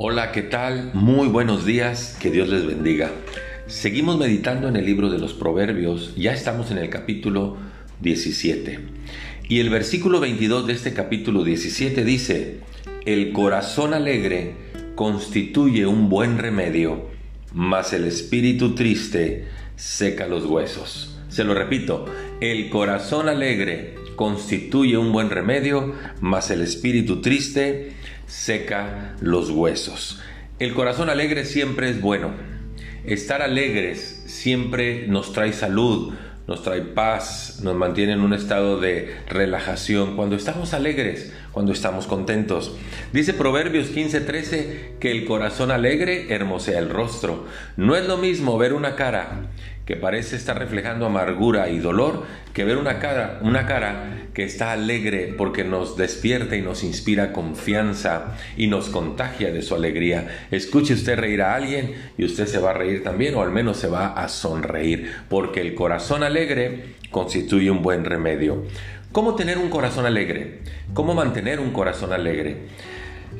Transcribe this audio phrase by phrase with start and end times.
[0.00, 0.92] Hola, ¿qué tal?
[0.94, 3.10] Muy buenos días, que Dios les bendiga.
[3.66, 7.56] Seguimos meditando en el libro de los Proverbios, ya estamos en el capítulo
[8.00, 8.78] 17.
[9.48, 12.60] Y el versículo 22 de este capítulo 17 dice,
[13.06, 14.54] el corazón alegre
[14.94, 17.06] constituye un buen remedio,
[17.52, 21.18] mas el espíritu triste seca los huesos.
[21.28, 22.06] Se lo repito,
[22.40, 27.92] el corazón alegre constituye un buen remedio, mas el espíritu triste
[28.26, 30.20] seca los huesos.
[30.58, 32.32] El corazón alegre siempre es bueno.
[33.06, 36.14] Estar alegres siempre nos trae salud,
[36.48, 42.06] nos trae paz, nos mantiene en un estado de relajación cuando estamos alegres, cuando estamos
[42.06, 42.76] contentos.
[43.12, 47.46] Dice Proverbios 15:13 que el corazón alegre hermosea el rostro.
[47.76, 49.48] No es lo mismo ver una cara
[49.84, 54.70] que parece estar reflejando amargura y dolor, que ver una cara, una cara que está
[54.70, 60.46] alegre porque nos despierta y nos inspira confianza y nos contagia de su alegría.
[60.52, 63.78] Escuche usted reír a alguien y usted se va a reír también o al menos
[63.78, 68.62] se va a sonreír, porque el corazón alegre constituye un buen remedio.
[69.10, 70.60] ¿Cómo tener un corazón alegre?
[70.92, 72.66] ¿Cómo mantener un corazón alegre?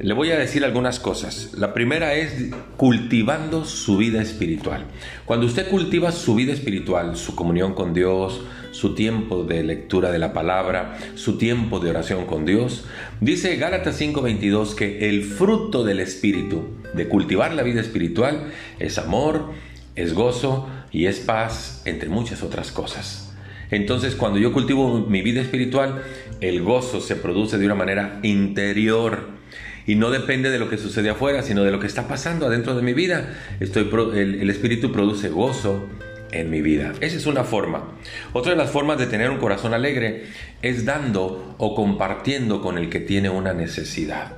[0.01, 1.53] Le voy a decir algunas cosas.
[1.59, 2.47] La primera es
[2.79, 4.87] cultivando su vida espiritual.
[5.27, 10.19] Cuando usted cultiva su vida espiritual, su comunión con Dios, su tiempo de lectura de
[10.19, 12.87] la palabra, su tiempo de oración con Dios,
[13.21, 16.63] dice Gálatas 5:22 que el fruto del espíritu,
[16.95, 19.53] de cultivar la vida espiritual, es amor,
[19.97, 23.28] es gozo y es paz, entre muchas otras cosas.
[23.71, 26.03] Entonces, cuando yo cultivo mi vida espiritual,
[26.41, 29.39] el gozo se produce de una manera interior
[29.87, 32.75] y no depende de lo que sucede afuera, sino de lo que está pasando adentro
[32.75, 33.35] de mi vida.
[33.59, 35.87] Estoy, el, Espíritu produce gozo
[36.31, 36.93] en mi vida.
[37.01, 37.93] Esa es una forma.
[38.35, 40.27] Otra de las formas de tener un corazón alegre
[40.61, 44.35] es dando o compartiendo con el que tiene una necesidad.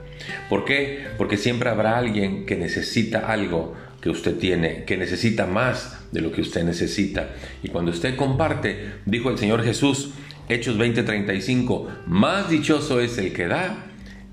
[0.49, 1.07] ¿Por qué?
[1.19, 6.33] Porque siempre habrá alguien que necesita algo que usted tiene, que necesita más de lo
[6.33, 7.31] que usted necesita.
[7.63, 10.11] Y cuando usted comparte, dijo el Señor Jesús,
[10.49, 13.87] Hechos 20:35, más dichoso es el que da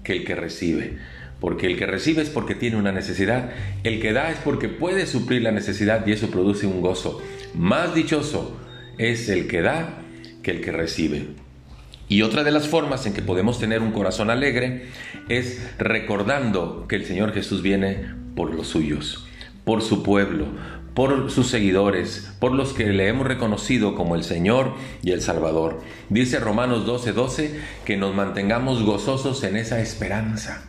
[0.03, 0.97] que el que recibe.
[1.39, 3.51] Porque el que recibe es porque tiene una necesidad,
[3.83, 7.21] el que da es porque puede suplir la necesidad y eso produce un gozo.
[7.53, 8.57] Más dichoso
[8.97, 10.01] es el que da
[10.41, 11.27] que el que recibe.
[12.09, 14.85] Y otra de las formas en que podemos tener un corazón alegre
[15.29, 19.26] es recordando que el Señor Jesús viene por los suyos,
[19.67, 20.45] por su pueblo,
[20.93, 25.81] por sus seguidores, por los que le hemos reconocido como el Señor y el Salvador.
[26.07, 30.63] Dice Romanos 12:12 12, que nos mantengamos gozosos en esa esperanza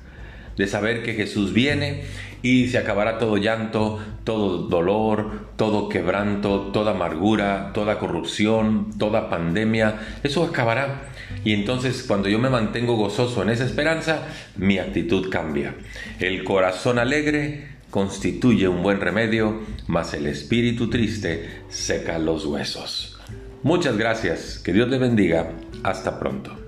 [0.57, 2.03] de saber que Jesús viene
[2.43, 10.01] y se acabará todo llanto, todo dolor, todo quebranto, toda amargura, toda corrupción, toda pandemia.
[10.25, 11.03] Eso acabará.
[11.45, 14.27] Y entonces cuando yo me mantengo gozoso en esa esperanza,
[14.57, 15.77] mi actitud cambia.
[16.19, 23.19] El corazón alegre constituye un buen remedio, mas el espíritu triste seca los huesos.
[23.63, 26.68] Muchas gracias, que Dios le bendiga, hasta pronto.